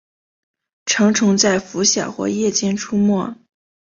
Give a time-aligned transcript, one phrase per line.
[0.87, 3.35] 成虫在拂晓或夜间出没。